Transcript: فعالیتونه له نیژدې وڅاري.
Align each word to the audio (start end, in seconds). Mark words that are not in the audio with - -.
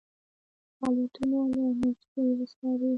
فعالیتونه 0.77 1.37
له 1.53 1.63
نیژدې 1.79 2.21
وڅاري. 2.39 2.89